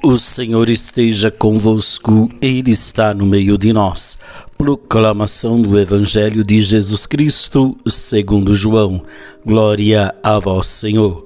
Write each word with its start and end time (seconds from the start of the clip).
O 0.00 0.16
Senhor 0.16 0.70
esteja 0.70 1.28
convosco, 1.28 2.30
Ele 2.40 2.70
está 2.70 3.12
no 3.12 3.26
meio 3.26 3.58
de 3.58 3.72
nós. 3.72 4.16
Proclamação 4.56 5.60
do 5.60 5.76
Evangelho 5.76 6.44
de 6.44 6.62
Jesus 6.62 7.04
Cristo, 7.04 7.76
segundo 7.84 8.54
João. 8.54 9.02
Glória 9.44 10.14
a 10.22 10.38
vós, 10.38 10.68
Senhor. 10.68 11.24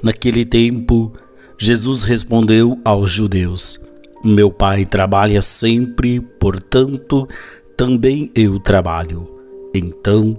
Naquele 0.00 0.44
tempo, 0.44 1.12
Jesus 1.58 2.04
respondeu 2.04 2.78
aos 2.84 3.10
judeus: 3.10 3.80
Meu 4.24 4.52
Pai 4.52 4.84
trabalha 4.84 5.42
sempre, 5.42 6.20
portanto, 6.20 7.28
também 7.76 8.30
eu 8.36 8.60
trabalho. 8.60 9.28
Então, 9.74 10.36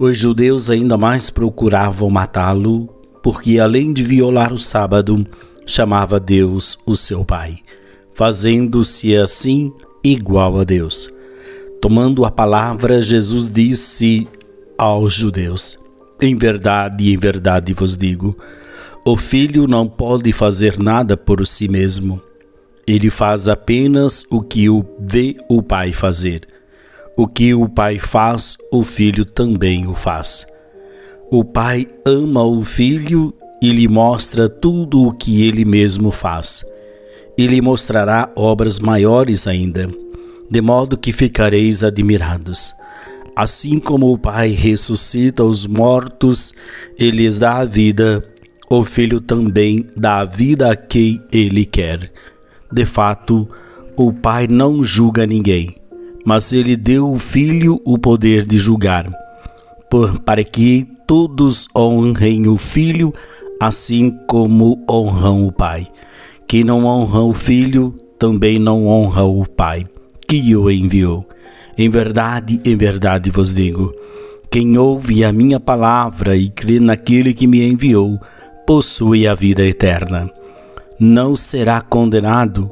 os 0.00 0.18
judeus 0.18 0.68
ainda 0.68 0.98
mais 0.98 1.30
procuravam 1.30 2.10
matá-lo, 2.10 2.88
porque 3.22 3.60
além 3.60 3.92
de 3.92 4.02
violar 4.02 4.52
o 4.52 4.58
sábado, 4.58 5.24
chamava 5.70 6.18
Deus 6.18 6.78
o 6.84 6.96
seu 6.96 7.24
Pai, 7.24 7.60
fazendo-se 8.12 9.16
assim 9.16 9.72
igual 10.02 10.58
a 10.58 10.64
Deus. 10.64 11.08
Tomando 11.80 12.24
a 12.24 12.30
palavra, 12.30 13.00
Jesus 13.00 13.48
disse 13.48 14.28
aos 14.76 15.14
judeus: 15.14 15.78
Em 16.20 16.36
verdade, 16.36 17.12
em 17.12 17.16
verdade 17.16 17.72
vos 17.72 17.96
digo, 17.96 18.36
o 19.06 19.16
filho 19.16 19.66
não 19.66 19.86
pode 19.86 20.32
fazer 20.32 20.78
nada 20.78 21.16
por 21.16 21.46
si 21.46 21.68
mesmo. 21.68 22.20
Ele 22.86 23.08
faz 23.08 23.46
apenas 23.46 24.24
o 24.30 24.42
que 24.42 24.68
o 24.68 24.84
vê 24.98 25.36
o 25.48 25.62
pai 25.62 25.92
fazer. 25.92 26.46
O 27.16 27.28
que 27.28 27.54
o 27.54 27.68
pai 27.68 27.98
faz, 27.98 28.56
o 28.72 28.82
filho 28.82 29.24
também 29.24 29.86
o 29.86 29.94
faz. 29.94 30.46
O 31.30 31.44
pai 31.44 31.88
ama 32.04 32.42
o 32.42 32.64
filho 32.64 33.32
e 33.60 33.72
lhe 33.72 33.86
mostra 33.86 34.48
tudo 34.48 35.06
o 35.06 35.12
que 35.12 35.44
ele 35.44 35.64
mesmo 35.64 36.10
faz. 36.10 36.64
E 37.36 37.46
lhe 37.46 37.60
mostrará 37.60 38.30
obras 38.34 38.78
maiores 38.78 39.46
ainda, 39.46 39.88
de 40.50 40.60
modo 40.60 40.96
que 40.96 41.12
ficareis 41.12 41.84
admirados. 41.84 42.72
Assim 43.36 43.78
como 43.78 44.12
o 44.12 44.18
Pai 44.18 44.50
ressuscita 44.50 45.44
os 45.44 45.66
mortos 45.66 46.52
e 46.98 47.10
lhes 47.10 47.38
dá 47.38 47.58
a 47.58 47.64
vida, 47.64 48.24
o 48.68 48.84
Filho 48.84 49.20
também 49.20 49.86
dá 49.96 50.18
a 50.18 50.24
vida 50.24 50.70
a 50.70 50.76
quem 50.76 51.22
ele 51.32 51.64
quer. 51.64 52.10
De 52.72 52.84
fato, 52.84 53.48
o 53.96 54.12
Pai 54.12 54.46
não 54.46 54.82
julga 54.82 55.26
ninguém, 55.26 55.76
mas 56.24 56.52
ele 56.52 56.76
deu 56.76 57.06
ao 57.06 57.16
Filho 57.16 57.80
o 57.84 57.98
poder 57.98 58.44
de 58.44 58.58
julgar, 58.58 59.06
por, 59.90 60.20
para 60.20 60.44
que 60.44 60.86
todos 61.06 61.66
honrem 61.74 62.46
o 62.46 62.56
Filho 62.56 63.12
assim 63.60 64.10
como 64.26 64.82
honram 64.90 65.46
o 65.46 65.52
Pai. 65.52 65.86
Quem 66.48 66.64
não 66.64 66.86
honra 66.86 67.20
o 67.20 67.34
Filho, 67.34 67.94
também 68.18 68.58
não 68.58 68.86
honra 68.86 69.22
o 69.24 69.44
Pai, 69.44 69.86
que 70.26 70.56
o 70.56 70.70
enviou. 70.70 71.28
Em 71.76 71.90
verdade, 71.90 72.58
em 72.64 72.74
verdade 72.74 73.30
vos 73.30 73.54
digo: 73.54 73.94
quem 74.50 74.78
ouve 74.78 75.22
a 75.22 75.32
minha 75.32 75.60
palavra 75.60 76.34
e 76.36 76.48
crê 76.48 76.80
naquele 76.80 77.34
que 77.34 77.46
me 77.46 77.62
enviou, 77.62 78.18
possui 78.66 79.28
a 79.28 79.34
vida 79.34 79.62
eterna. 79.62 80.30
Não 80.98 81.36
será 81.36 81.80
condenado, 81.80 82.70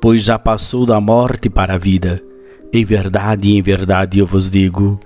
pois 0.00 0.22
já 0.22 0.38
passou 0.38 0.84
da 0.84 1.00
morte 1.00 1.48
para 1.48 1.74
a 1.74 1.78
vida. 1.78 2.22
Em 2.72 2.84
verdade, 2.84 3.56
em 3.56 3.62
verdade 3.62 4.18
eu 4.18 4.26
vos 4.26 4.50
digo: 4.50 5.00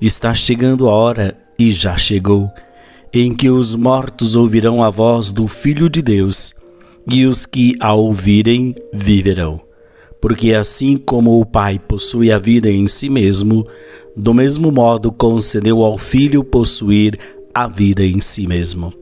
está 0.00 0.34
chegando 0.34 0.88
a 0.88 0.92
hora 0.92 1.36
e 1.58 1.70
já 1.70 1.96
chegou 1.96 2.50
em 3.12 3.34
que 3.34 3.48
os 3.48 3.74
mortos 3.74 4.36
ouvirão 4.36 4.82
a 4.82 4.90
voz 4.90 5.30
do 5.30 5.46
Filho 5.46 5.88
de 5.88 6.02
Deus, 6.02 6.54
e 7.10 7.24
os 7.24 7.46
que 7.46 7.76
a 7.80 7.94
ouvirem 7.94 8.74
viverão. 8.92 9.60
Porque 10.20 10.52
assim 10.52 10.96
como 10.96 11.40
o 11.40 11.46
Pai 11.46 11.78
possui 11.78 12.32
a 12.32 12.38
vida 12.38 12.70
em 12.70 12.86
si 12.86 13.08
mesmo, 13.08 13.66
do 14.16 14.34
mesmo 14.34 14.72
modo 14.72 15.12
concedeu 15.12 15.82
ao 15.82 15.96
Filho 15.96 16.42
possuir 16.42 17.18
a 17.54 17.68
vida 17.68 18.04
em 18.04 18.20
si 18.20 18.46
mesmo. 18.46 18.92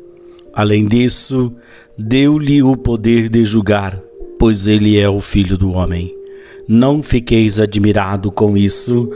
Além 0.52 0.86
disso, 0.86 1.54
deu-lhe 1.98 2.62
o 2.62 2.76
poder 2.76 3.28
de 3.28 3.44
julgar, 3.44 3.98
pois 4.38 4.66
ele 4.66 4.98
é 4.98 5.08
o 5.08 5.18
Filho 5.18 5.56
do 5.56 5.72
homem. 5.72 6.14
Não 6.68 7.02
fiqueis 7.02 7.58
admirado 7.58 8.30
com 8.30 8.56
isso, 8.56 9.10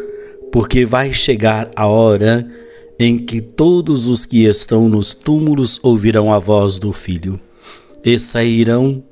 porque 0.51 0.85
vai 0.85 1.13
chegar 1.13 1.71
a 1.77 1.87
hora 1.87 2.49
em 2.99 3.17
que 3.17 3.41
todos 3.41 4.09
os 4.09 4.27
que 4.27 4.45
estão 4.45 4.89
nos 4.89 5.15
túmulos 5.15 5.79
ouvirão 5.83 6.33
a 6.33 6.39
voz 6.39 6.79
do 6.79 6.93
Filho, 6.93 7.41
e 8.05 8.19
sairão 8.19 9.03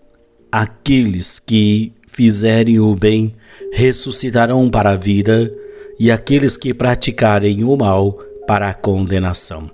aqueles 0.50 1.38
que 1.38 1.92
fizerem 2.08 2.80
o 2.80 2.94
bem, 2.96 3.34
ressuscitarão 3.72 4.68
para 4.68 4.90
a 4.90 4.96
vida, 4.96 5.52
e 5.98 6.10
aqueles 6.10 6.56
que 6.56 6.74
praticarem 6.74 7.62
o 7.62 7.76
mal 7.76 8.18
para 8.46 8.68
a 8.68 8.74
condenação. 8.74 9.70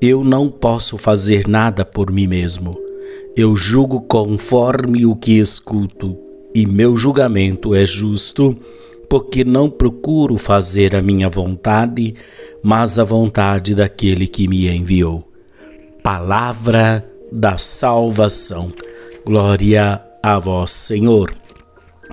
Eu 0.00 0.24
não 0.24 0.50
posso 0.50 0.98
fazer 0.98 1.48
nada 1.48 1.84
por 1.84 2.10
mim 2.10 2.26
mesmo. 2.26 2.78
Eu 3.36 3.54
julgo 3.54 4.00
conforme 4.02 5.06
o 5.06 5.14
que 5.14 5.38
escuto, 5.38 6.16
e 6.54 6.66
meu 6.66 6.96
julgamento 6.96 7.74
é 7.74 7.84
justo, 7.84 8.56
porque 9.08 9.44
não 9.44 9.70
procuro 9.70 10.36
fazer 10.36 10.94
a 10.94 11.02
minha 11.02 11.28
vontade, 11.28 12.14
mas 12.62 12.98
a 12.98 13.04
vontade 13.04 13.74
daquele 13.74 14.26
que 14.26 14.48
me 14.48 14.68
enviou. 14.68 15.30
Palavra 16.02 17.08
da 17.30 17.58
salvação. 17.58 18.72
Glória 19.24 20.02
a 20.22 20.38
vós, 20.38 20.72
Senhor. 20.72 21.34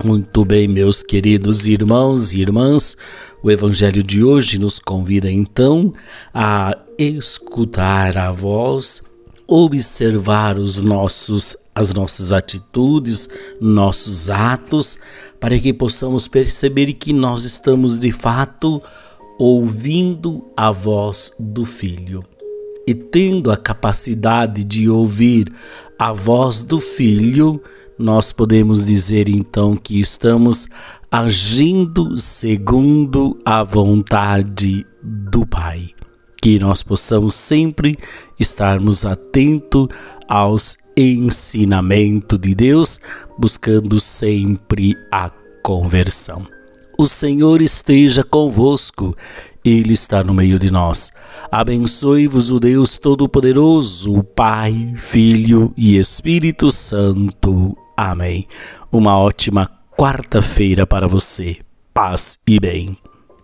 Muito 0.02 0.44
bem, 0.44 0.66
meus 0.66 1.02
queridos 1.02 1.66
irmãos 1.66 2.32
e 2.32 2.40
irmãs, 2.40 2.96
o 3.42 3.50
Evangelho 3.50 4.02
de 4.02 4.24
hoje 4.24 4.58
nos 4.58 4.80
convida 4.80 5.30
então 5.30 5.92
a 6.32 6.76
escutar 6.98 8.18
a 8.18 8.32
voz, 8.32 9.02
observar 9.46 10.58
os 10.58 10.80
nossos, 10.80 11.56
as 11.74 11.92
nossas 11.92 12.32
atitudes, 12.32 13.28
nossos 13.60 14.30
atos, 14.30 14.98
para 15.38 15.58
que 15.58 15.72
possamos 15.72 16.26
perceber 16.26 16.92
que 16.94 17.12
nós 17.12 17.44
estamos 17.44 17.98
de 17.98 18.12
fato 18.12 18.82
ouvindo 19.38 20.44
a 20.56 20.70
voz 20.70 21.32
do 21.38 21.64
Filho. 21.64 22.22
E 22.86 22.94
tendo 22.94 23.50
a 23.50 23.56
capacidade 23.56 24.62
de 24.64 24.88
ouvir 24.88 25.52
a 25.98 26.12
voz 26.12 26.62
do 26.62 26.80
Filho, 26.80 27.62
nós 27.98 28.32
podemos 28.32 28.86
dizer 28.86 29.28
então 29.28 29.76
que 29.76 30.00
estamos 30.00 30.68
agindo 31.10 32.18
segundo 32.18 33.38
a 33.44 33.62
vontade 33.62 34.86
do 35.02 35.46
Pai. 35.46 35.90
Que 36.44 36.58
nós 36.58 36.82
possamos 36.82 37.32
sempre 37.32 37.96
estarmos 38.38 39.06
atentos 39.06 39.88
aos 40.28 40.76
ensinamentos 40.94 42.38
de 42.38 42.54
Deus, 42.54 43.00
buscando 43.38 43.98
sempre 43.98 44.94
a 45.10 45.30
conversão. 45.62 46.46
O 46.98 47.06
Senhor 47.06 47.62
esteja 47.62 48.22
convosco, 48.22 49.16
Ele 49.64 49.94
está 49.94 50.22
no 50.22 50.34
meio 50.34 50.58
de 50.58 50.70
nós. 50.70 51.14
Abençoe-vos 51.50 52.50
o 52.50 52.60
Deus 52.60 52.98
Todo-Poderoso, 52.98 54.22
Pai, 54.22 54.92
Filho 54.98 55.72
e 55.74 55.96
Espírito 55.96 56.70
Santo. 56.70 57.74
Amém. 57.96 58.46
Uma 58.92 59.16
ótima 59.16 59.70
quarta-feira 59.96 60.86
para 60.86 61.08
você. 61.08 61.56
Paz 61.94 62.38
e 62.46 62.60
bem. 62.60 62.98